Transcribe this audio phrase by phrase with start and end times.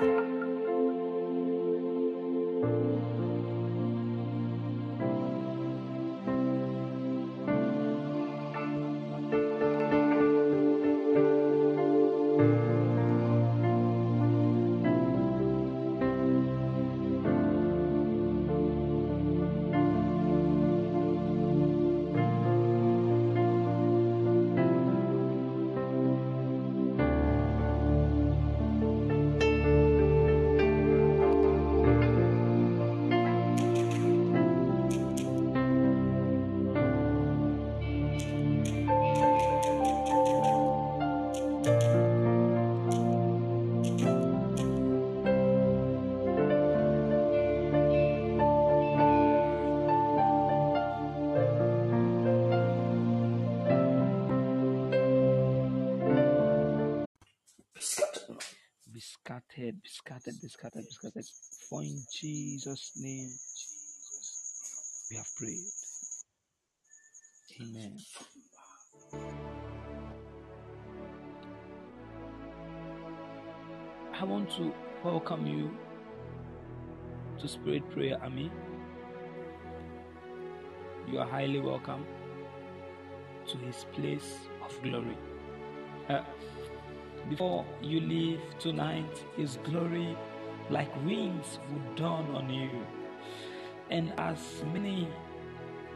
[0.00, 0.43] うん。
[60.44, 61.24] Be scattered, be scattered.
[61.70, 63.30] For in Jesus' name
[65.10, 65.64] we have prayed.
[67.62, 67.96] Amen.
[74.12, 75.70] I want to welcome you
[77.40, 78.52] to Spirit Prayer Army.
[81.10, 82.04] You are highly welcome
[83.46, 85.16] to His place of glory.
[86.10, 86.20] Uh,
[87.30, 90.14] before you leave tonight, His glory
[90.70, 92.70] like wings will dawn on you.
[93.90, 95.08] And as many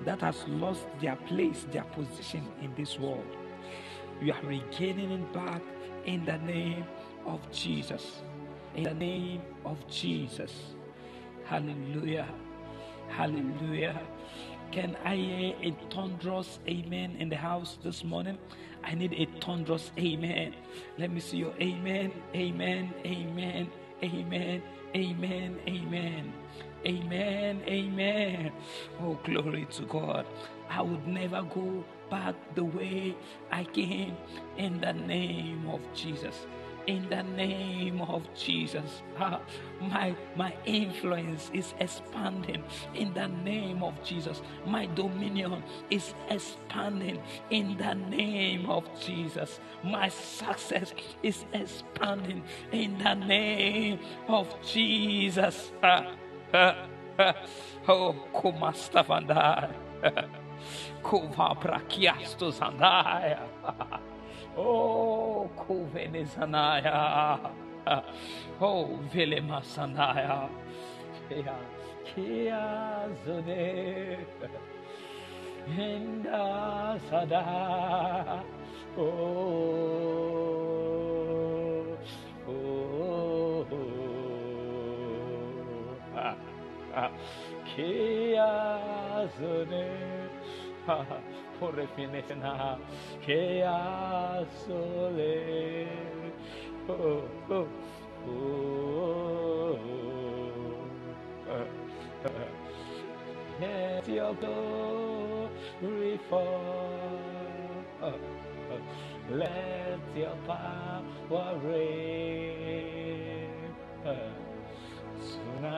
[0.05, 3.25] that has lost their place, their position in this world,
[4.21, 5.63] you are regaining it back
[6.05, 6.85] in the name
[7.27, 8.23] of Jesus.
[8.75, 10.53] In the name of Jesus.
[11.45, 12.29] Hallelujah.
[13.09, 14.01] Hallelujah.
[14.71, 18.39] Can I hear a thunderous amen in the house this morning?
[18.85, 20.55] I need a thunderous amen.
[20.99, 23.71] Let me see your amen, amen, amen,
[24.03, 24.63] amen,
[24.95, 26.33] amen, amen,
[26.87, 28.53] amen, amen.
[29.01, 30.27] Oh, glory to God.
[30.71, 33.17] I would never go back the way
[33.51, 34.17] I came
[34.57, 36.47] in the name of Jesus
[36.89, 39.03] in the name of Jesus.
[39.19, 39.41] Ah,
[39.81, 44.43] my, my influence is expanding in the name of Jesus.
[44.67, 49.61] My dominion is expanding in the name of Jesus.
[49.85, 55.73] My success is expanding in the name of Jesus.
[55.83, 56.15] Ah,
[56.55, 56.89] ah,
[57.21, 57.35] ah.
[57.89, 59.75] Oh, Kumastafandai.
[61.05, 63.41] Kuva Prakiastos Andaya.
[64.59, 67.39] Oh, Kuvenezanaya.
[68.61, 70.51] Oh, Velemasanaya.
[71.31, 71.55] Kia,
[72.03, 74.19] Kia Zone.
[75.71, 78.43] Henda Sada.
[78.99, 79.05] Oh,
[82.49, 83.87] oh, oh.
[86.19, 86.35] Ah,
[86.99, 87.11] ah.
[87.63, 88.51] Kia
[89.39, 90.19] Zone.
[90.89, 91.07] por
[91.97, 92.79] finena
[93.25, 95.89] que a sole.
[96.89, 97.69] Oh, oh,
[98.29, 99.79] oh,
[101.49, 101.49] oh.
[101.51, 101.69] Eh,
[102.25, 102.31] eh.
[103.61, 107.01] Let your glory fall.
[108.03, 108.13] Eh,
[109.31, 113.51] let your power reign.
[115.21, 115.77] Tonight.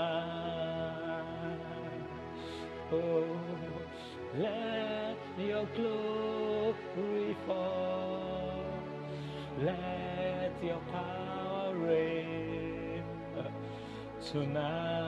[2.93, 3.25] Oh,
[4.39, 5.10] let
[5.47, 8.65] your glory fall.
[9.61, 13.03] Let your power reign
[13.39, 13.43] uh,
[14.33, 15.01] tonight.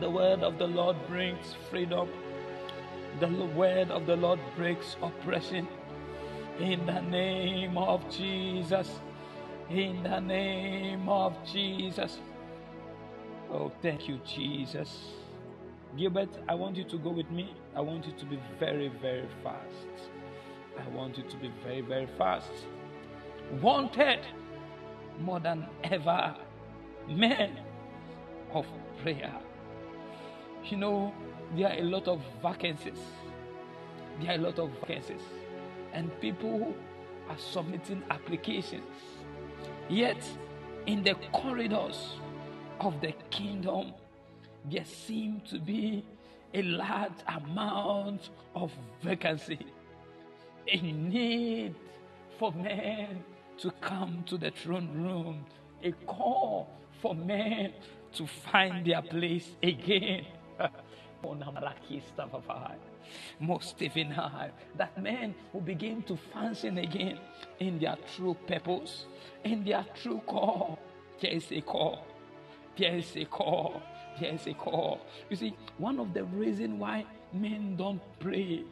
[0.00, 2.08] The word of the Lord brings freedom.
[3.20, 5.68] The word of the Lord breaks oppression.
[6.58, 8.88] In the name of Jesus.
[9.68, 12.18] In the name of Jesus.
[13.50, 15.12] Oh, thank you, Jesus.
[15.96, 17.54] Gilbert, I want you to go with me.
[17.74, 20.10] I want you to be very, very fast.
[20.78, 22.50] I want you to be very, very fast.
[23.60, 24.20] Wanted
[25.20, 26.36] more than ever,
[27.08, 27.58] men
[28.52, 28.66] of
[29.02, 29.34] prayer.
[30.64, 31.14] You know,
[31.56, 32.98] there are a lot of vacancies.
[34.20, 35.22] There are a lot of vacancies.
[35.92, 36.72] And people
[37.28, 38.84] are submitting applications.
[39.88, 40.22] Yet,
[40.86, 42.14] in the corridors
[42.78, 43.92] of the kingdom,
[44.68, 46.04] there seem to be
[46.52, 48.72] a large amount of
[49.02, 49.58] vacancy,
[50.66, 51.74] a need
[52.38, 53.22] for men
[53.58, 55.44] to come to the throne room,
[55.82, 56.68] a call
[57.00, 57.72] for men
[58.14, 60.26] to find their place again.
[63.40, 64.50] Most even high.
[64.76, 67.18] That men will begin to function again
[67.58, 69.06] in their true purpose,
[69.44, 70.78] in their true call.
[71.20, 72.06] There is a call.
[72.78, 73.82] There is a call.
[74.20, 75.00] Is a call.
[75.30, 78.64] You see, one of the reasons why men don't pray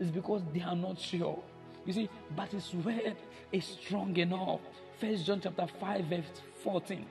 [0.00, 1.42] is because they are not sure.
[1.84, 3.16] You see, but his word
[3.52, 4.60] is strong enough.
[4.98, 6.24] First John chapter 5, verse
[6.62, 7.04] 14.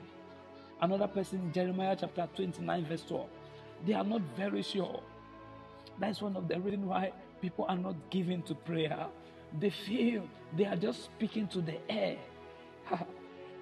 [0.80, 3.28] Another person, Jeremiah chapter 29, verse 12.
[3.86, 5.00] They are not very sure.
[6.00, 9.06] That's one of the reasons why people are not given to prayer.
[9.58, 10.24] They feel
[10.56, 12.16] they are just speaking to the air.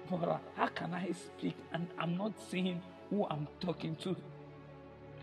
[0.09, 4.15] how can I speak and I'm not seeing who I'm talking to?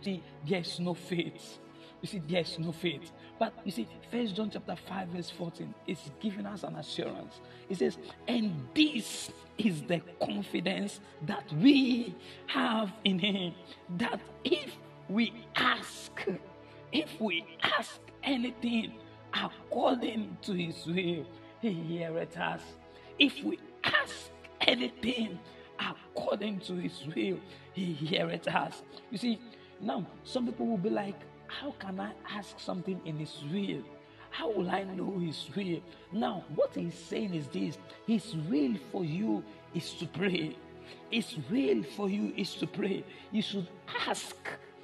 [0.03, 1.59] See, there's no faith.
[2.01, 3.11] You see, there's no faith.
[3.39, 7.41] But you see, First John chapter 5, verse 14 is giving us an assurance.
[7.71, 7.97] It says,
[8.29, 12.15] and this is the confidence that we
[12.47, 13.55] have in him.
[13.97, 14.77] That if
[15.09, 16.13] we ask,
[16.93, 18.93] if we ask anything
[19.33, 21.25] according to his will,
[21.61, 22.61] he heareth us.
[23.19, 24.31] If we ask
[24.61, 25.39] anything
[25.79, 27.39] according to his will,
[27.73, 28.83] he heareth us.
[29.11, 29.41] You see,
[29.81, 31.21] now some people will be like,
[31.61, 33.83] how can I ask something in His will?
[34.31, 35.81] How will I know His will?
[36.13, 39.43] Now, what He's saying is this His will for you
[39.75, 40.57] is to pray.
[41.11, 43.05] His will for you is to pray.
[43.31, 43.69] You should
[44.07, 44.37] ask.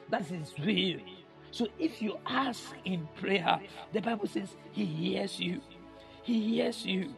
[0.09, 1.01] That's His will.
[1.51, 3.61] So if you ask in prayer,
[3.93, 5.61] the Bible says He hears you.
[6.23, 7.15] He hears you.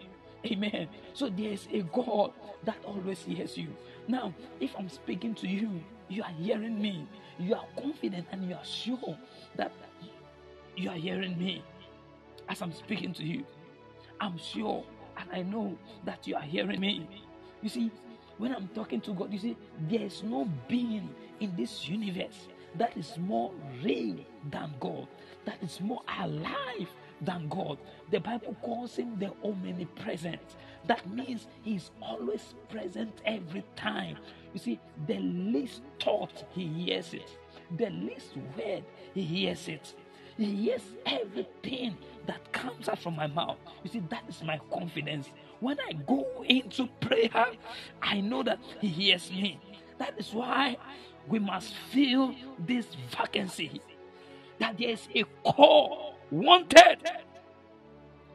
[0.47, 0.89] Amen.
[1.15, 2.33] So there's a God
[2.65, 3.69] that always hears you.
[4.09, 7.07] Now, if I'm speaking to you, you are hearing me.
[7.39, 9.17] You are confident and you are sure
[9.57, 9.73] that
[10.77, 11.63] you are hearing me
[12.49, 13.45] as I'm speaking to you.
[14.21, 14.85] I'm sure
[15.17, 17.09] and I know that you are hearing me.
[17.63, 17.91] You see,
[18.39, 19.57] when I'm talking to God, you see,
[19.89, 23.53] there's no being in this universe that is more
[23.83, 24.17] real
[24.51, 25.07] than God,
[25.45, 26.89] that is more alive
[27.23, 27.79] than God.
[28.11, 30.41] The Bible calls him the omnipresent.
[30.87, 34.19] That means he's always present every time.
[34.53, 37.39] You see, the least thought, he hears it.
[37.79, 38.85] The least word,
[39.15, 39.95] he hears it.
[40.37, 41.97] He hears everything
[42.27, 43.59] that comes out from my mouth.
[43.85, 45.29] You see, that is my confidence.
[45.61, 47.47] When I go into prayer,
[48.03, 49.61] I know that he hears me.
[49.99, 50.77] That is why
[51.29, 52.87] we must fill this
[53.17, 53.81] vacancy.
[54.59, 56.99] That there is a call wanted.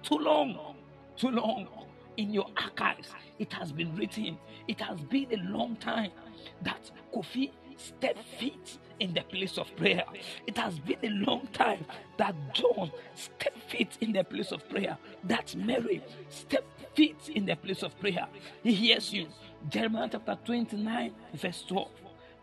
[0.03, 0.57] Too long,
[1.17, 1.67] too long
[2.15, 3.09] in your archives.
[3.39, 4.37] It has been written.
[4.67, 6.11] It has been a long time
[6.61, 10.03] that Kofi stepped feet in the place of prayer.
[10.47, 11.85] It has been a long time
[12.17, 14.97] that John stepped feet in the place of prayer.
[15.25, 18.27] That Mary stepped feet in the place of prayer.
[18.63, 19.27] He hears you.
[19.69, 21.89] Jeremiah chapter 29, verse 12.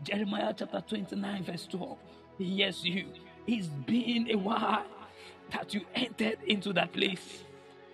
[0.03, 1.99] Jeremiah chapter 29, verse 12.
[2.39, 3.07] He hears you.
[3.47, 4.85] It's been a while
[5.55, 7.45] that you entered into that place.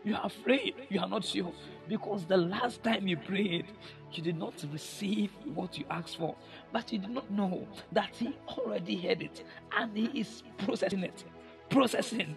[0.03, 0.75] You are afraid.
[0.89, 1.53] You are not sure.
[1.89, 3.67] Because the last time you prayed,
[4.13, 6.35] you did not receive what you asked for.
[6.73, 9.45] But you did not know that He already had it
[9.77, 11.25] and He is processing it.
[11.69, 12.37] Processing.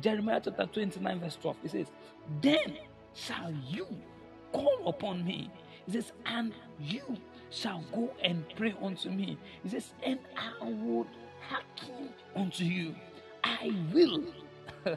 [0.00, 1.56] Jeremiah chapter 29, verse 12.
[1.64, 1.86] It says,
[2.40, 2.76] Then
[3.14, 3.86] shall you
[4.52, 5.50] call upon me.
[5.86, 7.16] It says, And you
[7.50, 9.38] shall go and pray unto me.
[9.62, 11.06] He says, And I would
[11.48, 12.94] hearken unto you.
[13.44, 14.24] I will.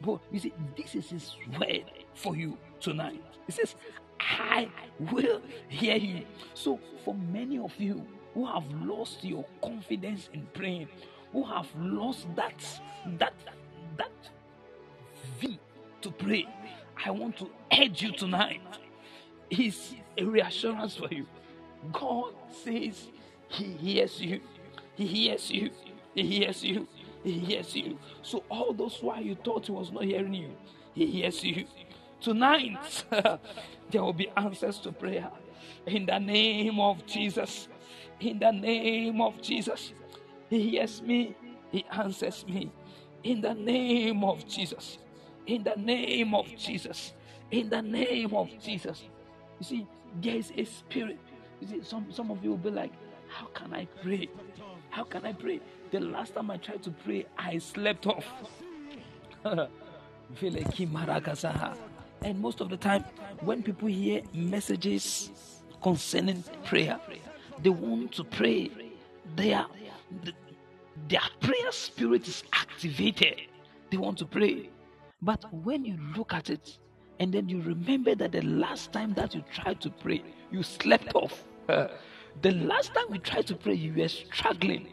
[0.00, 3.22] But you see, this is his word for you tonight.
[3.46, 3.74] He says,
[4.20, 4.68] I
[4.98, 6.26] will hear you.
[6.54, 8.04] So, for many of you
[8.34, 10.88] who have lost your confidence in praying,
[11.32, 12.80] who have lost that
[13.18, 13.34] that
[13.96, 14.12] that
[15.40, 15.58] v
[16.02, 16.46] to pray,
[17.04, 18.60] I want to urge you tonight.
[19.50, 21.26] It's a reassurance for you.
[21.92, 23.08] God says
[23.48, 24.40] He hears you.
[24.94, 25.70] He hears you.
[26.14, 26.88] He hears you.
[27.22, 27.98] He hears you.
[28.22, 30.50] So all those why you thought He was not hearing you,
[30.94, 31.66] He hears you.
[32.20, 33.04] Tonight,
[33.90, 35.30] there will be answers to prayer.
[35.86, 37.68] In the name of Jesus.
[38.20, 39.92] In the name of Jesus.
[40.48, 41.36] He hears me.
[41.70, 42.72] He answers me.
[43.22, 44.98] In the name of Jesus.
[45.46, 47.12] In the name of Jesus.
[47.50, 49.02] In the name of Jesus.
[49.58, 49.86] You see,
[50.20, 51.18] there is a spirit.
[51.60, 52.92] You see, some, some of you will be like,
[53.28, 54.28] How can I pray?
[54.90, 55.60] How can I pray?
[55.90, 58.24] The last time I tried to pray, I slept off.
[62.22, 63.04] and most of the time,
[63.40, 66.98] when people hear messages concerning prayer,
[67.62, 68.70] they want to pray.
[69.36, 69.66] Their,
[71.08, 73.42] their prayer spirit is activated.
[73.90, 74.70] They want to pray.
[75.22, 76.78] But when you look at it,
[77.18, 81.14] and then you remember that the last time that you tried to pray, you slept
[81.14, 81.44] off.
[82.42, 84.88] The last time we tried to pray, you were struggling.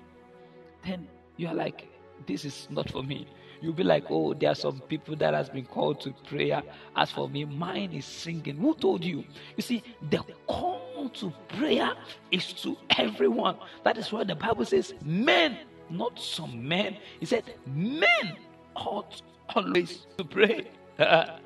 [0.86, 1.90] Then you are like,
[2.26, 3.28] this is not for me.
[3.62, 6.64] You'll be like, oh, there are some people that has been called to prayer.
[6.96, 8.58] As for me, mine is singing.
[8.58, 9.26] Who told you?
[9.58, 11.92] You see, the call to prayer
[12.32, 13.58] is to everyone.
[13.84, 15.58] That is why the Bible says, men,
[15.90, 16.98] not some men.
[17.20, 18.38] He said, men
[18.76, 19.22] ought
[19.54, 20.72] always to pray.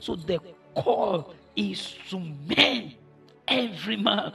[0.00, 0.38] so the
[0.74, 2.94] call is to men,
[3.48, 4.34] every man,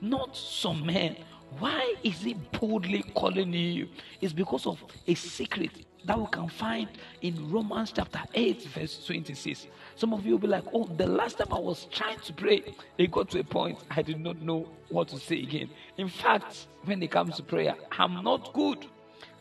[0.00, 1.16] not some men.
[1.58, 3.88] Why is he boldly calling you?
[4.20, 5.72] It's because of a secret
[6.06, 6.88] that we can find
[7.20, 9.66] in Romans chapter 8, verse 26.
[9.94, 12.62] Some of you will be like, Oh, the last time I was trying to pray,
[12.96, 15.68] it got to a point I did not know what to say again.
[15.98, 18.86] In fact, when it comes to prayer, I'm not good.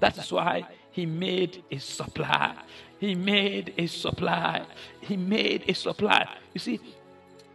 [0.02, 2.56] That is why he made a supply.
[3.00, 4.66] He made a supply.
[5.02, 6.28] He made a supply.
[6.54, 6.80] You see,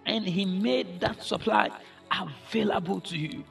[0.06, 1.70] and he made that supply
[2.10, 3.44] available to you.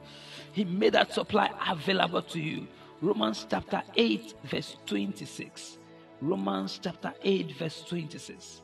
[0.52, 2.66] He made that supply available to you.
[3.00, 5.78] Romans chapter 8, verse 26.
[6.20, 8.62] Romans chapter 8, verse 26.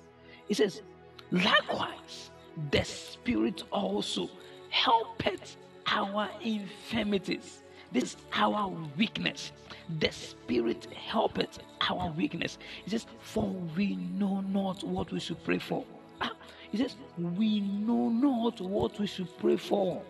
[0.49, 0.83] It says,
[1.31, 2.31] Likewise,
[2.71, 4.29] the Spirit also
[4.71, 7.62] helpeth our infirmities
[7.93, 9.53] this is our weakness.
[10.01, 11.59] The Spirit helpeth
[11.91, 12.59] our weakness.
[12.85, 15.85] He says, For we know not what we should pray for.
[16.21, 16.33] Ah,
[16.71, 20.03] he says, We know not what we should pray for.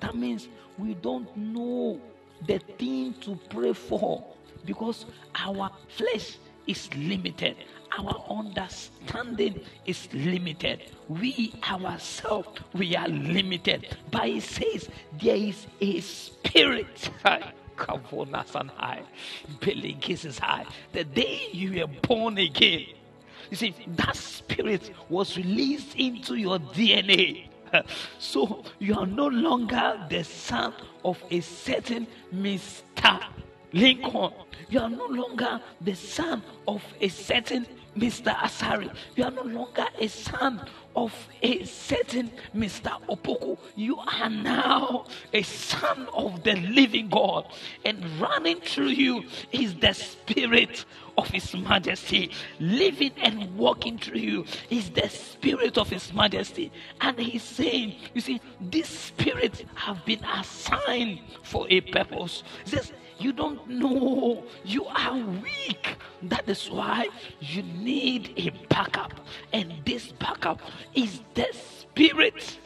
[0.00, 2.00] That means we don't know
[2.46, 4.24] the thing to pray for
[4.66, 7.56] because our flesh is limited
[7.98, 10.82] our understanding is limited.
[11.08, 13.96] We ourselves, we are limited.
[14.10, 14.88] But it says
[15.20, 17.10] there is a spirit.
[17.76, 19.02] Kavonas and high,
[19.60, 20.64] Billy kisses high.
[20.92, 22.86] The day you were born again,
[23.50, 27.48] you see, that spirit was released into your DNA.
[28.20, 30.72] So you are no longer the son
[31.04, 33.20] of a certain Mr.
[33.74, 34.30] Lincoln.
[34.70, 37.66] You are no longer the son of a certain
[37.96, 38.34] Mr.
[38.36, 38.94] Asari.
[39.16, 40.66] You are no longer a son
[40.96, 41.12] of
[41.42, 42.90] a certain Mr.
[43.08, 43.58] Opoku.
[43.76, 47.46] You are now a son of the living God.
[47.84, 50.84] And running through you is the Spirit
[51.18, 52.30] of His Majesty.
[52.60, 56.72] Living and walking through you is the Spirit of His Majesty.
[57.00, 62.42] And He's saying, You see, this Spirit have been assigned for a purpose.
[62.64, 64.44] He says, you don't know.
[64.64, 65.96] You are weak.
[66.22, 67.08] That is why
[67.40, 69.12] you need a backup.
[69.52, 70.60] And this backup
[70.94, 72.58] is the Spirit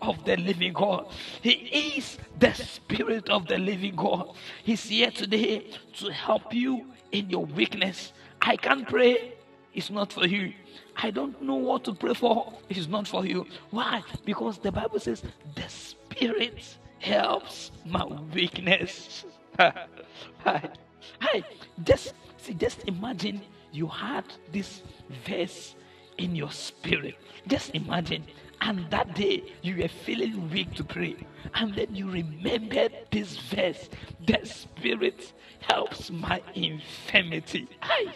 [0.00, 1.06] of the living God.
[1.42, 4.34] He is the Spirit of the living God.
[4.64, 8.12] He's here today to help you in your weakness.
[8.40, 9.34] I can't pray.
[9.74, 10.52] It's not for you.
[10.96, 12.52] I don't know what to pray for.
[12.68, 13.46] It's not for you.
[13.70, 14.02] Why?
[14.24, 15.22] Because the Bible says
[15.54, 19.24] the Spirit helps my weakness.
[19.58, 20.68] Hi.
[21.20, 21.44] Hi.
[21.84, 23.42] Just see, just imagine
[23.72, 24.82] you had this
[25.26, 25.74] verse
[26.18, 27.16] in your spirit.
[27.46, 28.24] Just imagine.
[28.60, 31.16] And that day you were feeling weak to pray.
[31.54, 33.88] And then you remembered this verse.
[34.26, 37.68] The spirit helps my infirmity.
[37.80, 38.14] Hi.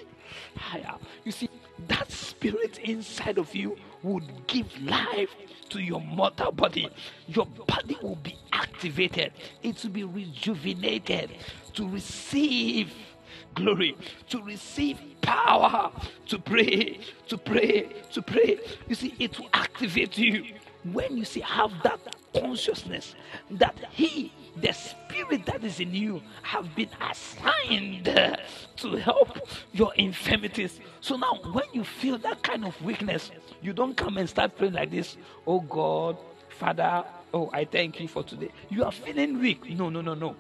[0.57, 0.97] Hi.
[1.25, 1.49] You see,
[1.88, 5.30] that spirit inside of you would give life
[5.71, 6.88] to your mortal body.
[7.26, 11.30] Your body will be activated, it will be rejuvenated
[11.75, 12.92] to receive
[13.54, 13.97] glory,
[14.28, 15.90] to receive power,
[16.26, 18.59] to pray, to pray, to pray.
[18.88, 20.45] You see, it will activate you
[20.92, 21.99] when you see have that
[22.33, 23.14] consciousness
[23.50, 28.04] that He the spirit that is in you have been assigned
[28.76, 29.38] to help
[29.72, 30.80] your infirmities.
[31.00, 33.30] So now, when you feel that kind of weakness,
[33.62, 36.16] you don't come and start praying like this, oh God,
[36.48, 38.50] Father, oh, I thank you for today.
[38.70, 39.68] You are feeling weak.
[39.70, 40.34] No, no, no, no.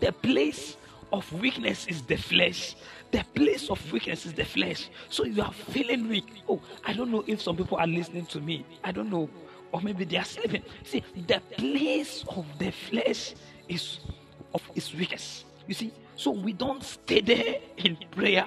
[0.00, 0.76] The place
[1.12, 2.74] of weakness is the flesh.
[3.10, 4.88] The place of weakness is the flesh.
[5.08, 6.26] So you are feeling weak.
[6.48, 8.64] Oh, I don't know if some people are listening to me.
[8.84, 9.28] I don't know
[9.72, 10.62] or maybe they are sleeping.
[10.84, 13.34] See, the place of the flesh
[13.68, 14.00] is
[14.54, 15.44] of its weakest.
[15.66, 18.46] You see, so we don't stay there in prayer.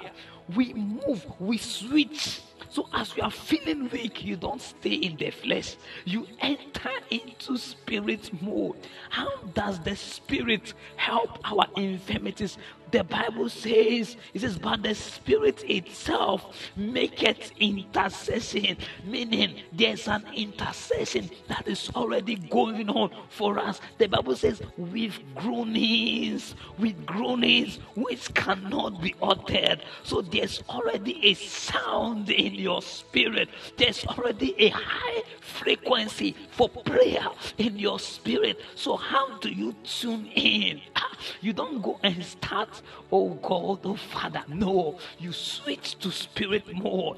[0.55, 2.41] We move, we switch
[2.75, 5.77] So as you are feeling weak, you don't stay in the flesh.
[6.03, 8.75] You enter into spirit mode.
[9.10, 12.58] How does the spirit help our infirmities?
[12.91, 21.29] The Bible says, it says, but the Spirit itself maketh intercession, meaning there's an intercession
[21.47, 23.81] that is already going on for us.
[23.97, 29.83] The Bible says, with groanings, with groanings which cannot be uttered.
[30.03, 37.27] So there's already a sound in your spirit, there's already a high frequency for prayer
[37.57, 38.59] in your spirit.
[38.75, 40.81] So, how do you tune in?
[40.95, 42.75] Ah, you don't go and start
[43.12, 47.17] Oh God, oh Father, no, you switch to spirit mode.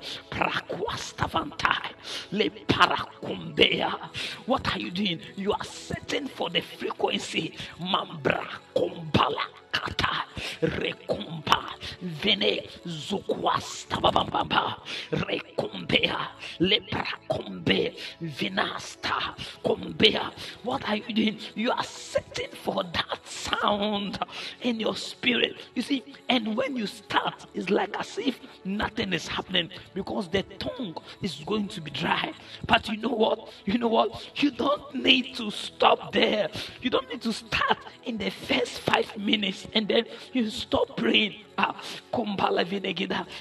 [2.32, 4.00] Le paracumbea.
[4.46, 5.20] What are you doing?
[5.36, 7.54] You are setting for the frequency.
[7.80, 8.46] Mambra
[8.76, 10.26] kumbala kata
[10.62, 14.82] rekumba vene zukwasta babamba
[15.12, 16.28] rekumbea
[16.60, 20.32] lepra kumbe vinasta kumbea.
[20.64, 21.40] What are you doing?
[21.56, 24.20] You are setting for that sound
[24.62, 25.56] in your spirit.
[25.76, 30.44] You see, and when you start, it's like as if nothing is happening because the
[30.44, 32.34] tongue is going to be dry.
[32.66, 33.50] But you know what?
[33.66, 34.30] You know what?
[34.36, 36.50] You don't need to stop there.
[36.82, 41.36] You don't need to start in the first five minutes and then you stop praying.
[41.58, 41.82] Ah,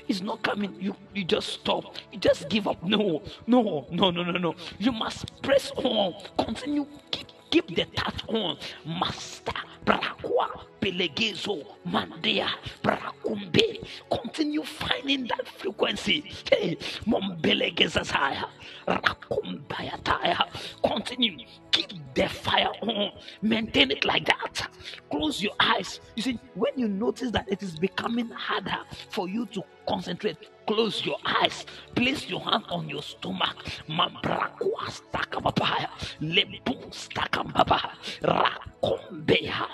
[0.08, 0.74] is not coming.
[0.80, 1.96] You you just stop.
[2.12, 2.82] You just give up.
[2.82, 4.54] No, no, no, no, no, no.
[4.78, 6.14] You must press on.
[6.38, 6.86] Continue.
[7.10, 8.56] Keep keep the touch on.
[8.84, 9.52] Master
[9.86, 10.48] Brakwa
[10.80, 12.48] Pelegezo Mandea
[12.82, 13.86] Brakumbe.
[14.10, 16.24] Continue finding that frequency.
[16.50, 16.76] Hey,
[17.06, 18.44] Mombelegezazaya
[18.86, 20.46] Rakumbayataya.
[20.84, 21.46] Continue.
[21.70, 23.12] Keep the fire on.
[23.42, 24.68] Maintain it like that.
[25.10, 26.00] Close your eyes.
[26.16, 28.78] You see, when you notice that it is becoming harder
[29.10, 31.66] for you to concentrate, close your eyes.
[31.94, 33.56] Place your hand on your stomach.
[33.88, 35.88] Mambrakwa stakababaya.
[36.20, 37.92] Lebu stakambaba.
[38.22, 39.68] Rakombeha.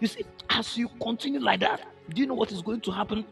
[0.00, 3.24] You see, as you continue like that, do you know what is going to happen?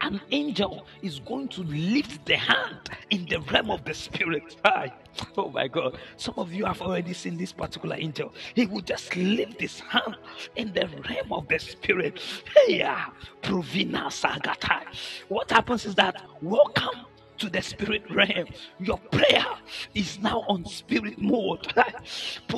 [0.00, 4.56] an angel is going to lift the hand in the realm of the spirit.
[4.64, 4.92] Hi.
[5.36, 5.98] Oh my God.
[6.16, 8.32] Some of you have already seen this particular angel.
[8.54, 10.16] He will just lift his hand
[10.56, 12.20] in the realm of the spirit.
[12.54, 14.82] Hey, ah, Provina Sagata.
[15.28, 17.06] What happens is that welcome
[17.40, 18.46] to the spirit realm.
[18.78, 19.46] Your prayer
[19.94, 21.66] is now on spirit mode.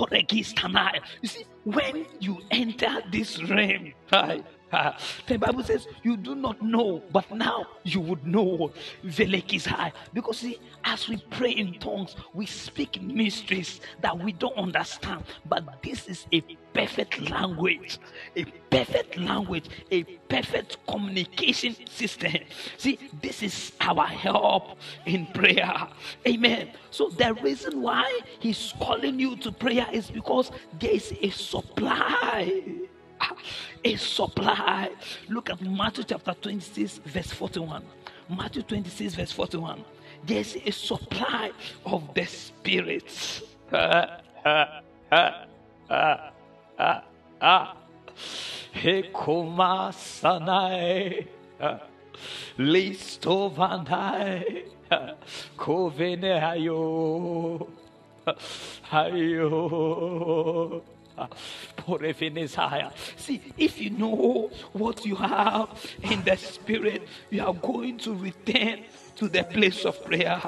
[1.23, 3.93] You see, when you enter this realm,
[5.27, 8.73] the Bible says you do not know, but now you would know.
[9.03, 9.93] The lake is high.
[10.13, 15.25] Because see, as we pray in tongues, we speak mysteries that we don't understand.
[15.47, 16.41] But this is a
[16.73, 17.99] perfect language,
[18.37, 22.33] a perfect language, a perfect communication system.
[22.79, 25.89] See, this is our help in prayer.
[26.27, 26.71] Amen.
[26.91, 32.63] So the reason why he's calling you to prayer is because there is a supply
[33.85, 34.91] a supply.
[35.29, 37.83] Look at Matthew chapter 26, verse 41.
[38.29, 39.85] Matthew 26, verse 41.
[40.25, 41.51] There's a supply
[41.85, 43.43] of the Spirit.
[53.51, 54.65] Vanai.
[55.57, 57.67] Kovene hayo.
[58.91, 60.83] Hayo.
[63.17, 65.69] See, if you know what you have
[66.03, 68.85] in the spirit, you are going to return
[69.17, 70.41] to the place of prayer.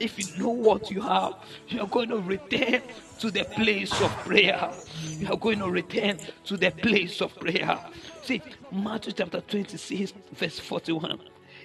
[0.00, 1.34] If you know what you have,
[1.68, 2.82] you are going to return
[3.18, 4.70] to the place of prayer.
[5.08, 7.78] You are going to return to the place of prayer.
[8.22, 11.18] See, Matthew chapter 26, verse 41.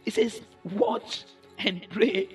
[0.06, 1.26] It says, Watch
[1.60, 2.30] and pray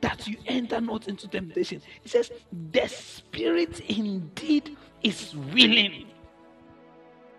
[0.00, 1.82] that you enter not into temptation.
[2.04, 2.30] It says,
[2.72, 6.06] The spirit indeed is willing.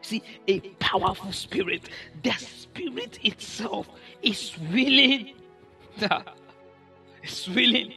[0.02, 1.89] See, a powerful spirit.
[2.23, 3.88] The spirit itself
[4.21, 5.36] is willing.
[7.23, 7.93] it's willing.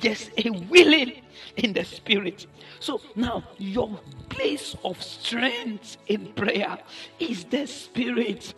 [0.00, 1.22] There's a willing
[1.56, 2.46] in the spirit.
[2.80, 6.78] So now your place of strength in prayer
[7.18, 8.54] is the spirit.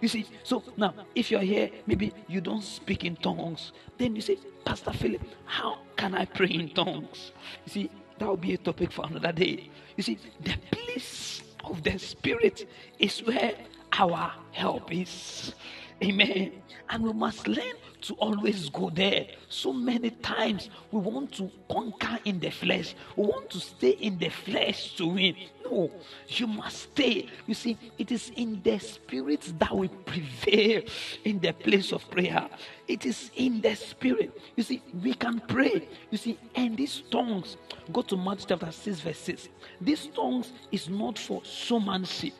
[0.00, 4.22] You see, so now if you're here, maybe you don't speak in tongues, then you
[4.22, 7.32] say, Pastor Philip, how can I pray in tongues?
[7.64, 9.70] You see, that will be a topic for another day.
[9.96, 13.54] You see, the place of the Spirit is where
[13.92, 15.54] our help is.
[16.02, 16.52] Amen.
[16.90, 17.74] And we must learn
[18.06, 19.26] to always go there.
[19.48, 22.94] So many times we want to conquer in the flesh.
[23.16, 25.36] We want to stay in the flesh to win.
[25.64, 25.90] No,
[26.28, 27.28] you must stay.
[27.46, 30.82] You see, it is in the spirit that we prevail
[31.24, 32.48] in the place of prayer.
[32.86, 34.30] It is in the spirit.
[34.54, 35.88] You see, we can pray.
[36.10, 37.56] You see, and these tongues,
[37.92, 39.48] go to Matthew chapter 6, verse 6.
[39.80, 42.34] These tongues is not for showmanship.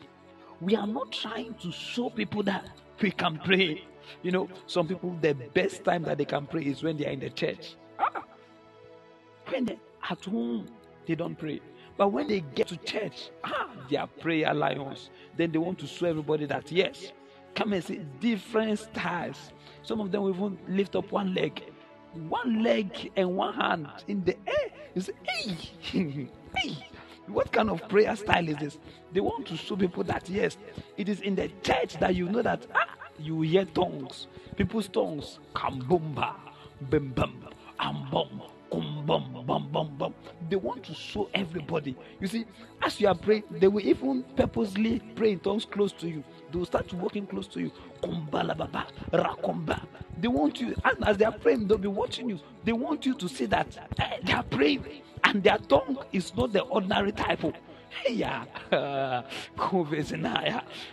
[0.61, 2.69] We are not trying to show people that
[3.01, 3.83] we can pray.
[4.23, 7.11] You know, some people, the best time that they can pray is when they are
[7.11, 7.75] in the church.
[7.99, 8.23] Ah,
[9.47, 9.77] when they're
[10.09, 10.67] at home,
[11.07, 11.61] they don't pray.
[11.97, 15.09] But when they get to church, ah, they are prayer lions.
[15.35, 17.11] Then they want to show everybody that, yes,
[17.55, 19.51] come and see different styles.
[19.83, 21.63] Some of them even lift up one leg,
[22.13, 24.69] one leg and one hand in the air.
[24.95, 26.77] You say, hey, hey,
[27.27, 28.77] what kind of prayer style is this?
[29.11, 30.57] They want to show people that, yes,
[30.97, 35.39] it is in the church that you know that ah, you hear tongues, people's tongues,
[35.55, 36.35] kambumba,
[36.89, 37.33] bim bum,
[37.79, 40.13] ambum, kumbum, bum bum bum.
[40.49, 41.95] They want to show everybody.
[42.19, 42.45] You see,
[42.81, 46.23] as you are praying, they will even purposely pray in tongues close to you.
[46.51, 47.71] They will start walking close to you.
[48.01, 49.81] Kumbalababa, rakomba.
[50.19, 52.39] They want you, and as they are praying, they'll be watching you.
[52.63, 53.67] They want you to see that
[53.99, 54.85] eh, they are praying,
[55.23, 57.53] and their tongue is not the ordinary type of
[58.09, 58.45] yeah,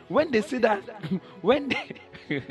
[0.09, 0.83] when they see that,
[1.42, 2.42] when they,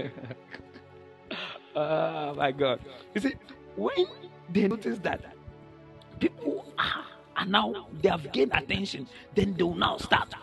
[1.75, 2.79] oh my God,
[3.13, 3.35] you see,
[3.75, 4.05] when
[4.51, 5.21] they notice that
[6.19, 7.05] people are,
[7.37, 10.33] are now they have gained attention, then they will now start.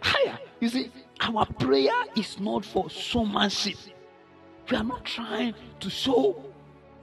[0.00, 3.76] Higher, you see, our prayer is not for showmanship.
[4.70, 6.42] We are not trying to show.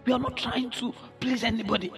[0.06, 1.92] We are not trying to please anybody.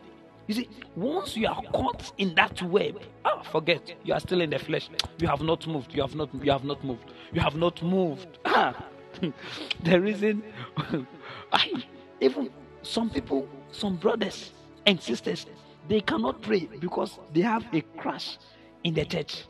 [0.47, 4.49] You see, once you are caught in that web, ah, forget you are still in
[4.49, 4.89] the flesh.
[5.19, 5.93] You have not moved.
[5.93, 6.29] You have not.
[6.43, 7.11] You have not moved.
[7.31, 8.27] You have not moved.
[8.45, 8.85] Ah,
[9.83, 10.43] the reason,
[11.53, 11.83] I
[12.19, 12.49] even
[12.81, 14.51] some people, some brothers
[14.85, 15.45] and sisters,
[15.87, 18.37] they cannot pray because they have a crush
[18.83, 19.45] in the church.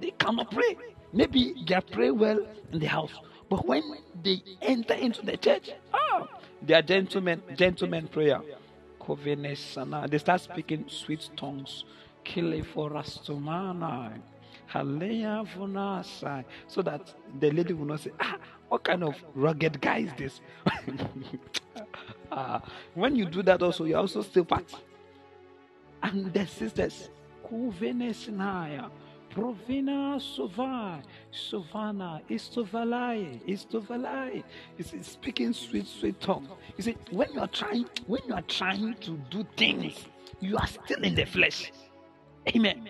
[0.00, 0.76] They cannot pray.
[1.12, 2.40] Maybe they pray well
[2.72, 3.12] in the house,
[3.50, 3.82] but when
[4.22, 6.26] they enter into the church, ah,
[6.62, 8.40] they are gentlemen, gentlemen prayer.
[9.16, 11.84] They start speaking sweet tongues.
[12.24, 14.12] Kile forastomana.
[14.70, 16.44] Haleya vunasai.
[16.66, 18.36] So that the lady will not say, ah,
[18.68, 20.40] what kind of rugged guy is this?
[22.30, 22.60] uh,
[22.94, 24.74] when you do that also, you're also still part.
[26.02, 27.08] And the sisters,
[27.46, 28.90] kuvenesnaya.
[29.38, 31.00] Provina Sovai,
[31.32, 34.42] Sovana, Istovalai, Istovalai.
[34.76, 36.48] It's speaking sweet, sweet tongue.
[36.76, 40.06] You see, when you are trying, when you are trying to do things,
[40.40, 41.70] you are still in the flesh.
[42.48, 42.88] Amen.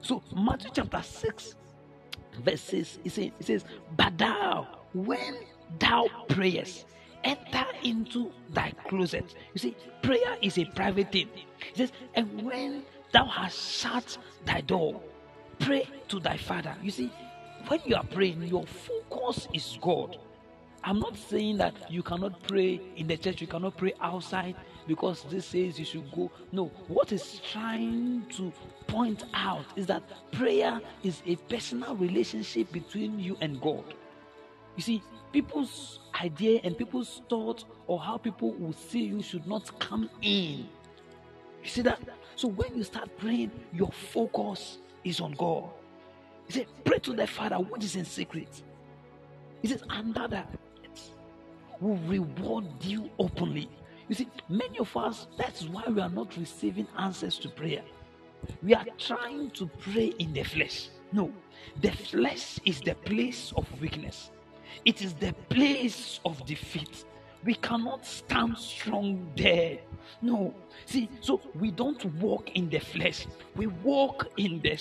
[0.00, 1.54] So Matthew chapter 6,
[2.42, 5.34] verse 6, it says, it says, But thou, when
[5.78, 6.86] thou prayest,
[7.24, 9.34] enter into thy closet.
[9.52, 11.28] You see, prayer is a private thing.
[11.72, 15.02] It says, and when thou hast shut thy door,
[15.60, 16.74] Pray to thy Father.
[16.82, 17.12] You see,
[17.68, 20.18] when you are praying, your focus is God.
[20.82, 25.24] I'm not saying that you cannot pray in the church, you cannot pray outside because
[25.24, 26.30] this says you should go.
[26.52, 28.50] No, what is trying to
[28.86, 33.84] point out is that prayer is a personal relationship between you and God.
[34.76, 39.78] You see, people's idea and people's thought or how people will see you should not
[39.78, 40.66] come in.
[41.62, 42.00] You see that?
[42.36, 45.70] So when you start praying, your focus is on God.
[46.46, 48.62] He said, Pray to the Father, what is in secret.
[49.62, 50.44] He says, Another
[51.80, 53.68] will reward you openly.
[54.08, 57.82] You see, many of us, that's why we are not receiving answers to prayer.
[58.62, 60.88] We are trying to pray in the flesh.
[61.12, 61.32] No,
[61.80, 64.30] the flesh is the place of weakness,
[64.84, 67.04] it is the place of defeat.
[67.44, 69.78] We cannot stand strong there.
[70.20, 70.54] No.
[70.86, 73.26] See, so we don't walk in the flesh,
[73.56, 74.78] we walk in the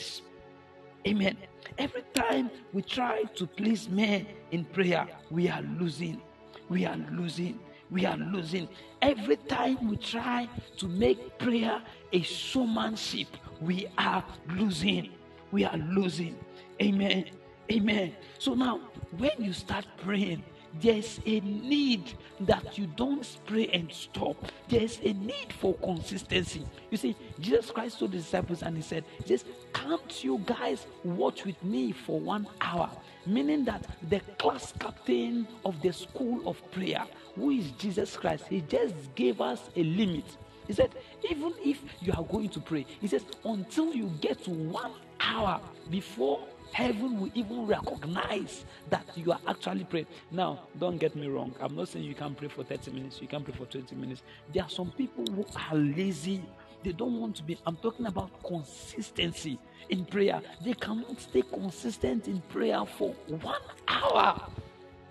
[1.07, 1.37] Amen.
[1.77, 6.21] Every time we try to please men in prayer, we are losing.
[6.67, 7.59] We are losing.
[7.89, 8.67] We are losing.
[9.01, 13.27] Every time we try to make prayer a showmanship,
[13.61, 15.11] we are losing.
[15.51, 16.37] We are losing.
[16.81, 17.25] Amen.
[17.71, 18.15] Amen.
[18.37, 18.81] So now,
[19.17, 20.43] when you start praying,
[20.81, 24.37] there's a need that you don't pray and stop.
[24.67, 26.63] There's a need for consistency.
[26.89, 31.45] You see, Jesus Christ told the disciples and he said, Just can't you guys watch
[31.45, 32.89] with me for one hour?
[33.25, 37.03] Meaning that the class captain of the school of prayer,
[37.35, 40.25] who is Jesus Christ, he just gave us a limit.
[40.67, 40.91] He said,
[41.27, 45.59] even if you are going to pray, he says, until you get to one hour
[45.89, 50.07] before Heaven will even recognize that you are actually praying.
[50.31, 51.53] Now, don't get me wrong.
[51.59, 54.21] I'm not saying you can't pray for 30 minutes, you can pray for 20 minutes.
[54.53, 56.41] There are some people who are lazy.
[56.83, 57.57] They don't want to be.
[57.65, 60.41] I'm talking about consistency in prayer.
[60.63, 64.47] They cannot stay consistent in prayer for one hour.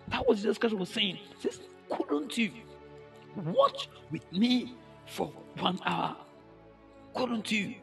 [0.08, 1.18] That was just because I was saying.
[1.40, 2.52] Says, couldn't you
[3.36, 4.74] watch with me
[5.06, 6.16] for one hour?
[7.14, 7.74] Couldn't you?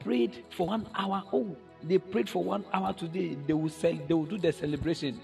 [0.00, 1.22] Prayed for one hour.
[1.32, 3.36] Oh, they prayed for one hour today.
[3.46, 5.20] They will say they will do the celebration.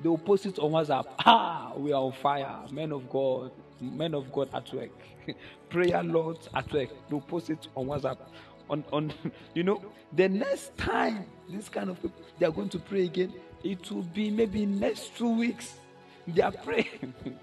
[0.00, 1.06] They will post it on WhatsApp.
[1.26, 2.56] Ah, we are on fire.
[2.70, 4.90] Men of God, men of God at work.
[5.70, 6.90] Prayer lords at work.
[7.10, 8.18] They'll post it on WhatsApp.
[8.70, 9.12] On, on
[9.54, 13.32] you know, the next time this kind of people they are going to pray again,
[13.64, 15.80] it will be maybe next two weeks.
[16.28, 16.84] Their prayer,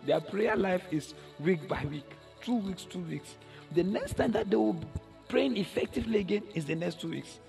[0.06, 2.10] their prayer life is week by week,
[2.42, 3.36] two weeks, two weeks.
[3.74, 4.80] The next time that they will
[5.34, 7.40] praying effectively again is the next two weeks.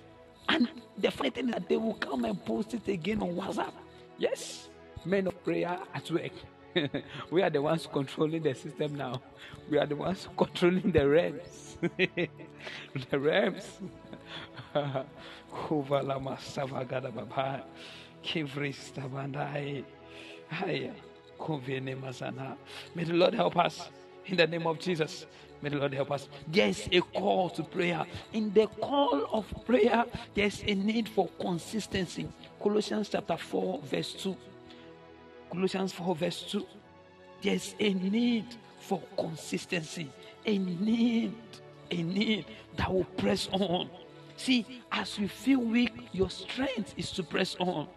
[0.48, 3.74] And the funny thing is that they will come and post it again on WhatsApp.
[4.16, 4.70] Yes,
[5.04, 6.32] men of prayer at work.
[7.30, 9.20] we are the ones controlling the system now.
[9.70, 11.76] We are the ones controlling the realms.
[13.10, 13.80] the realms.
[22.94, 23.90] May the Lord help us
[24.24, 25.26] in the name of Jesus.
[25.64, 26.28] May the Lord help us.
[26.46, 28.04] There's a call to prayer.
[28.34, 32.28] In the call of prayer, there's a need for consistency.
[32.62, 34.36] Colossians chapter 4, verse 2.
[35.50, 36.66] Colossians 4, verse 2.
[37.40, 38.44] There's a need
[38.78, 40.12] for consistency.
[40.44, 41.32] A need,
[41.90, 42.44] a need
[42.76, 43.88] that will press on.
[44.36, 47.88] See, as we feel weak, your strength is to press on.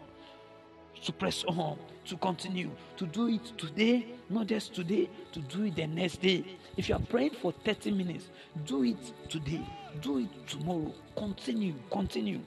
[1.03, 5.75] To press on, to continue, to do it today, not just today, to do it
[5.75, 6.43] the next day.
[6.75, 8.29] If you are praying for 30 minutes,
[8.65, 8.97] do it
[9.29, 9.62] today,
[10.01, 10.93] do it tomorrow.
[11.15, 12.39] Continue, continue.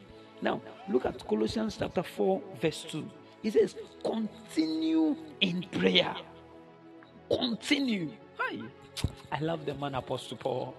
[0.42, 3.10] Now, look at Colossians chapter 4, verse 2.
[3.42, 6.14] It says, Continue in prayer.
[7.30, 8.10] Continue.
[8.38, 8.58] Hi.
[9.32, 10.74] I love the man, Apostle Paul.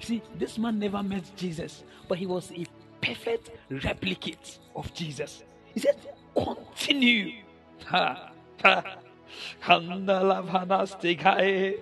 [0.00, 2.66] See, this man never met Jesus, but he was a
[3.00, 3.50] perfect
[3.84, 5.44] replicate of Jesus.
[5.72, 5.96] He said,
[6.34, 7.32] Continue.
[7.86, 8.82] Ha, ha.
[9.62, 11.78] Handala vanastikai.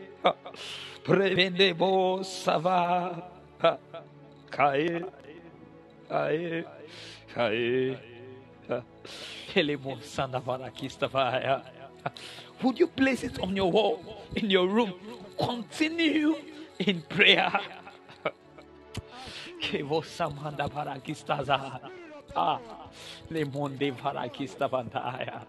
[1.05, 3.23] Prevende bo sava.
[4.51, 5.03] Kai.
[6.09, 6.65] Kai.
[7.35, 7.99] Kai.
[12.63, 14.95] Would you place it on your wall in your room?
[15.39, 16.37] Continue
[16.79, 17.53] in prayer.
[22.35, 22.59] Ah,
[23.31, 25.47] le monde varakista vandaya.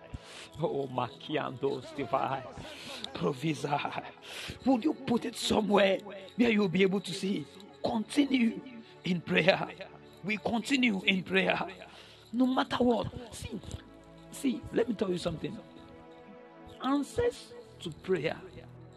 [0.62, 2.43] Oh, makiando stivai.
[3.13, 4.04] Provisa.
[4.65, 6.00] Would you put it somewhere
[6.36, 7.46] where you'll be able to see?
[7.84, 8.60] Continue
[9.04, 9.67] in prayer.
[10.24, 11.60] We continue in prayer.
[12.32, 13.08] No matter what.
[13.34, 13.60] See,
[14.32, 15.58] see, let me tell you something.
[16.84, 18.38] Answers to prayer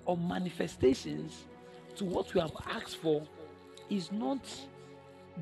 [0.04, 1.44] or manifestations
[1.96, 3.22] to what we have asked for
[3.90, 4.40] is not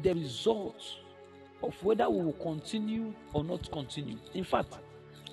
[0.02, 0.82] the result
[1.62, 4.18] of whether we will continue or not continue.
[4.34, 4.74] In fact,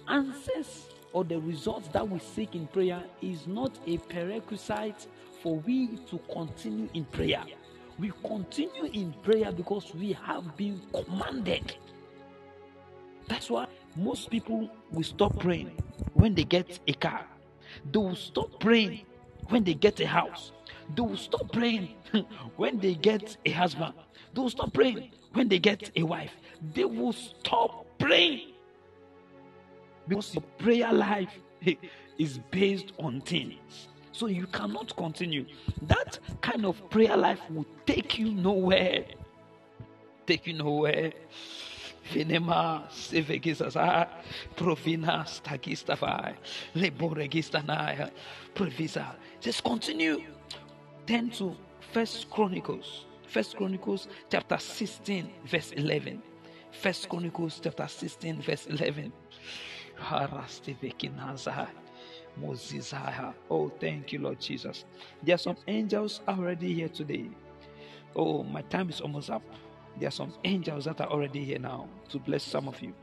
[0.07, 5.07] answers or the results that we seek in prayer is not a prerequisite
[5.41, 7.43] for we to continue in prayer.
[7.99, 11.75] We continue in prayer because we have been commanded.
[13.27, 15.71] That's why most people will stop praying
[16.13, 17.25] when they get a car.
[17.91, 19.01] They will stop praying
[19.49, 20.51] when they get a house.
[20.95, 21.95] They will stop praying
[22.55, 23.93] when they get a husband.
[24.34, 26.31] They will stop praying when they get a wife.
[26.73, 28.51] They will stop praying
[30.07, 31.31] because your prayer life
[32.17, 33.87] is based on things.
[34.11, 35.45] So you cannot continue.
[35.83, 39.05] That kind of prayer life will take you nowhere.
[40.27, 41.13] Take you nowhere.
[42.11, 44.07] Venema sevegizasa
[44.55, 46.35] provina stagistafai
[46.75, 48.11] leboregistanaya
[48.53, 49.15] provisa.
[49.39, 50.21] Just continue.
[51.07, 51.55] Turn to
[51.93, 53.05] First Chronicles.
[53.31, 56.21] First Chronicles chapter 16, verse 11.
[56.73, 59.13] First Chronicles chapter 16, verse 11.
[63.49, 64.83] Oh, thank you, Lord Jesus.
[65.23, 67.29] There are some angels already here today.
[68.17, 69.43] Oh, my time is almost up.
[69.97, 72.93] There are some angels that are already here now to bless some of you.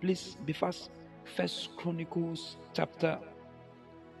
[0.00, 0.88] Please be fast.
[1.36, 3.18] First Chronicles chapter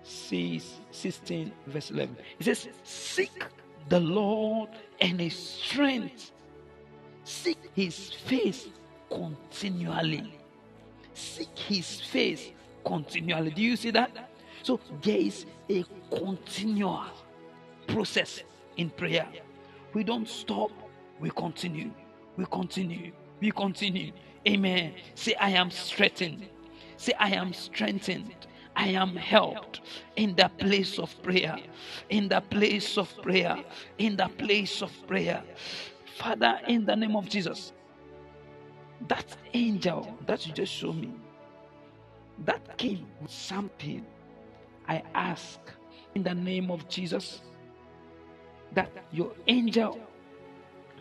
[0.02, 2.18] 6, 16, verse 11.
[2.38, 3.46] It says, Seek
[3.88, 4.70] the Lord
[5.00, 6.32] and his strength.
[7.24, 8.68] Seek his face
[9.10, 10.34] continually.
[11.14, 12.52] Seek his face
[12.84, 13.50] continually.
[13.50, 14.30] Do you see that?
[14.62, 17.04] So there is a continual
[17.86, 18.42] process
[18.76, 19.26] in prayer.
[19.94, 20.70] We don't stop,
[21.20, 21.90] we continue.
[22.36, 23.12] We continue.
[23.40, 24.12] We continue.
[24.46, 24.94] Amen.
[25.14, 26.46] Say, I am strengthened.
[26.96, 28.37] Say, I am strengthened.
[28.78, 29.80] I am helped
[30.14, 31.58] in the place of prayer.
[32.10, 33.58] In the place of prayer.
[33.98, 35.42] In the place of prayer.
[36.16, 37.72] Father, in the name of Jesus,
[39.08, 41.12] that angel that you just showed me,
[42.44, 44.06] that came with something,
[44.88, 45.58] I ask
[46.14, 47.42] in the name of Jesus
[48.74, 49.98] that your angel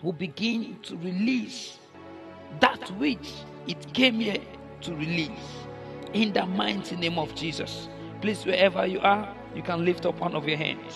[0.02, 1.78] will begin to release
[2.60, 3.34] that which
[3.68, 4.42] it came here
[4.82, 5.67] to release
[6.14, 7.90] in the mighty name of Jesus.
[8.22, 10.94] Please, wherever you are, you can lift up one of your hands.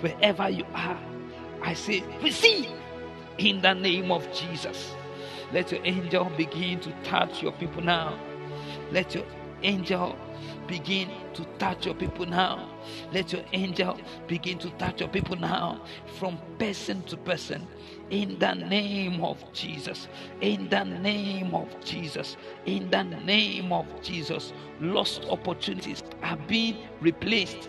[0.00, 0.98] Wherever you are,
[1.62, 2.68] I say, receive
[3.38, 4.94] in the name of Jesus.
[5.52, 8.18] Let your angel begin to touch your people now.
[8.90, 9.24] Let your
[9.62, 10.16] angel
[10.66, 12.68] begin to touch your people now.
[13.12, 15.80] Let your angel begin to touch your people now
[16.18, 17.66] from person to person
[18.10, 20.08] in the name of Jesus.
[20.40, 22.36] In the name of Jesus.
[22.66, 24.52] In the name of Jesus.
[24.80, 27.68] Lost opportunities are being replaced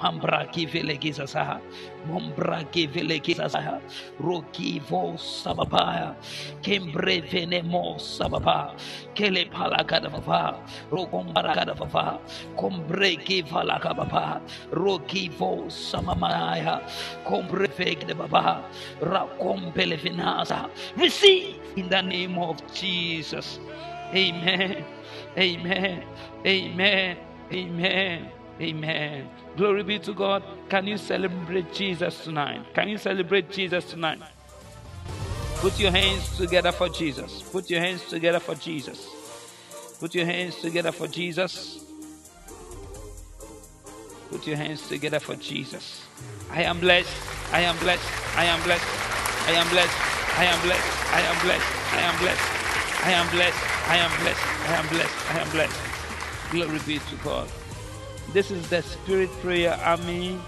[0.00, 1.60] Mambraki velegisa saha.
[2.08, 3.80] Mombraki velegisa saha.
[4.20, 6.14] Roki vo sababaya.
[6.62, 8.74] Kembre venemo sababa.
[9.14, 10.58] Kele palakada papa.
[10.90, 12.20] Rokombarakada papa.
[12.56, 14.40] Kombreki valaka papa.
[14.72, 16.82] Roki vo samamaya.
[17.26, 18.64] Kombre vegde papa.
[19.00, 20.70] Rakombele vinasa.
[20.96, 23.60] Receive in the name of Jesus.
[24.14, 24.84] Amen.
[25.38, 26.04] Amen.
[26.46, 27.16] Amen.
[27.52, 28.32] Amen.
[28.60, 29.28] Amen.
[29.56, 30.42] Glory be to God.
[30.68, 32.62] Can you celebrate Jesus tonight?
[32.74, 34.20] Can you celebrate Jesus tonight?
[35.56, 37.42] Put your hands together for Jesus.
[37.42, 39.08] Put your hands together for Jesus.
[40.00, 41.84] Put your hands together for Jesus.
[44.30, 46.04] Put your hands together for Jesus.
[46.50, 47.10] I am blessed.
[47.52, 48.08] I am blessed.
[48.36, 48.84] I am blessed.
[49.48, 50.38] I am blessed.
[50.38, 50.98] I am blessed.
[51.14, 51.64] I am blessed.
[51.94, 52.58] I am blessed.
[53.04, 53.58] I am blessed.
[53.88, 54.42] I am blessed.
[54.68, 55.30] I am blessed.
[55.30, 55.80] I am blessed.
[56.50, 57.48] Glory be to God.
[58.34, 60.38] This is the Spirit Prayer Army.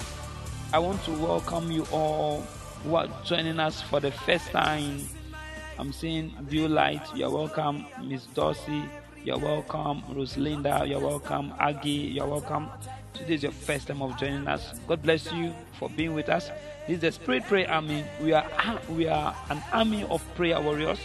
[0.70, 2.42] I want to welcome you all
[2.84, 5.00] who are joining us for the first time.
[5.78, 7.86] I'm seeing View Light, you're welcome.
[8.04, 8.84] Miss Dorsey,
[9.24, 10.02] you're welcome.
[10.10, 11.54] Rosalinda, you're welcome.
[11.58, 12.68] Aggie, you're welcome.
[13.14, 14.78] Today is your first time of joining us.
[14.86, 16.50] God bless you for being with us.
[16.86, 18.04] This is the Spirit Prayer Army.
[18.20, 18.46] We are
[18.90, 20.98] we are an army of prayer warriors.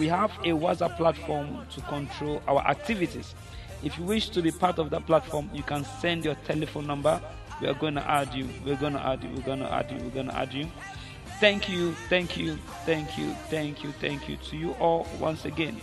[0.00, 3.36] We have a WhatsApp platform to control our activities.
[3.82, 7.20] If you wish to be part of that platform, you can send your telephone number.
[7.60, 8.48] We are going to add you.
[8.64, 9.30] We're going to add you.
[9.30, 9.98] We're going to add you.
[9.98, 10.68] We're going to add you.
[11.40, 15.80] Thank you, thank you, thank you, thank you, thank you to you all once again.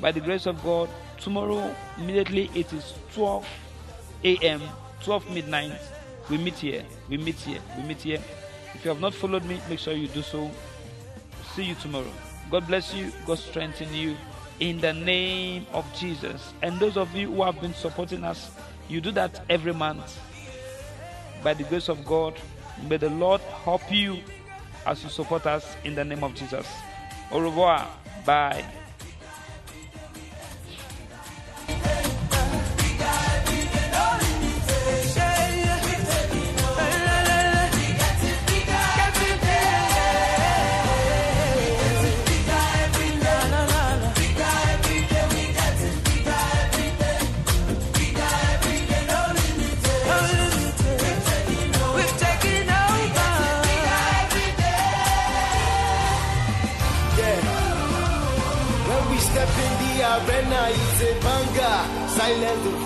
[0.00, 3.46] By the grace of God, tomorrow immediately it is 12
[4.24, 4.60] a.m.,
[5.04, 5.72] 12 midnight.
[6.28, 6.84] We meet here.
[7.08, 7.60] We meet here.
[7.76, 8.20] We meet here.
[8.74, 10.50] If you have not followed me, make sure you do so.
[11.54, 12.12] See you tomorrow.
[12.50, 13.12] God bless you.
[13.26, 14.16] God strengthen you
[14.60, 16.52] in the name of Jesus.
[16.62, 18.50] And those of you who have been supporting us,
[18.88, 20.18] you do that every month.
[21.42, 22.34] By the grace of God,
[22.88, 24.18] may the Lord help you
[24.86, 26.66] as you support us in the name of Jesus.
[27.30, 27.86] Au revoir.
[28.24, 28.85] Bye.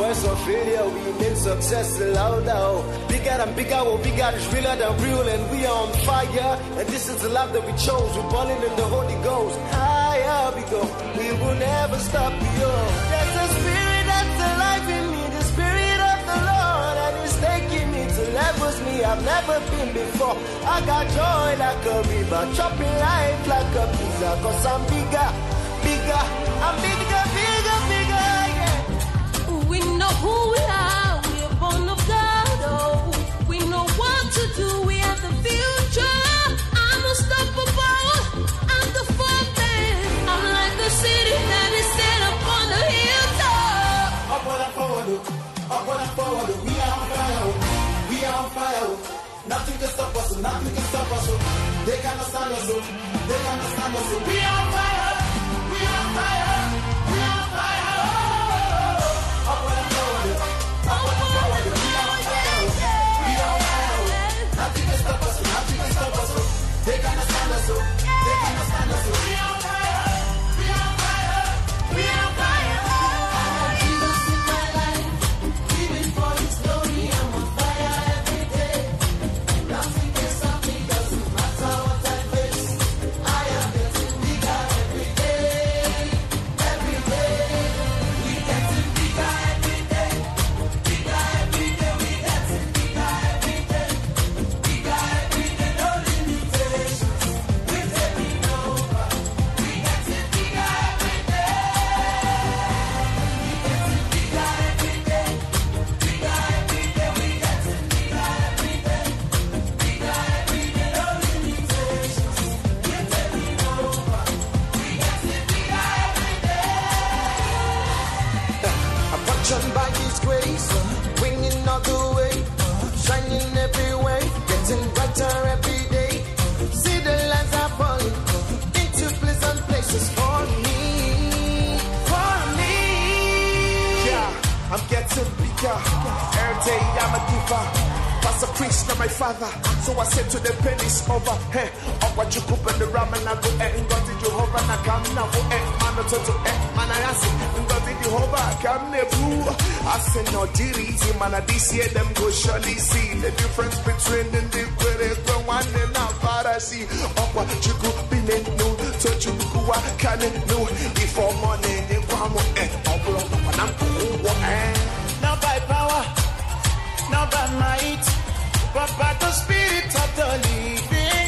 [0.01, 2.83] Of failure, we make success louder.
[3.07, 6.57] Bigger and bigger, what we got is realer than real, and we are on fire.
[6.81, 8.17] And this is the life that we chose.
[8.17, 9.59] We're balling in the Holy Ghost.
[9.77, 10.81] Higher we go,
[11.21, 12.33] we will never stop.
[12.33, 12.73] Yo,
[13.13, 17.87] there's a spirit that's alive in me, the spirit of the Lord, and it's taking
[17.93, 20.37] me to levels me I've never been before.
[20.65, 25.29] I got joy like a river, chopping life like a pizza, cause I'm bigger,
[25.85, 26.25] bigger,
[26.67, 27.10] I'm bigger,
[50.43, 51.27] nothing can stop us.
[51.87, 52.67] They they cannot stand us.
[52.67, 52.81] They
[53.29, 54.09] they cannot stand us.
[54.29, 55.13] We are fire.
[55.73, 56.50] We are fire.